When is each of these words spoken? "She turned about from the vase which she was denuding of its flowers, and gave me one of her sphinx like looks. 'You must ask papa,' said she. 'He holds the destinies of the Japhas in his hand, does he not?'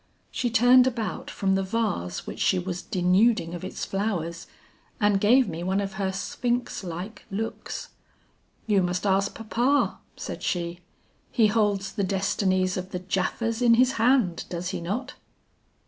"She 0.31 0.49
turned 0.49 0.87
about 0.87 1.29
from 1.29 1.53
the 1.53 1.61
vase 1.61 2.25
which 2.25 2.39
she 2.39 2.57
was 2.57 2.81
denuding 2.81 3.53
of 3.53 3.63
its 3.63 3.85
flowers, 3.85 4.47
and 4.99 5.21
gave 5.21 5.47
me 5.47 5.61
one 5.61 5.79
of 5.79 5.93
her 5.93 6.11
sphinx 6.11 6.83
like 6.83 7.23
looks. 7.29 7.89
'You 8.65 8.81
must 8.81 9.05
ask 9.05 9.35
papa,' 9.35 9.99
said 10.17 10.41
she. 10.41 10.79
'He 11.31 11.45
holds 11.45 11.91
the 11.91 12.03
destinies 12.03 12.77
of 12.77 12.89
the 12.89 12.99
Japhas 13.01 13.61
in 13.61 13.75
his 13.75 13.91
hand, 14.01 14.45
does 14.49 14.69
he 14.69 14.81
not?' 14.81 15.13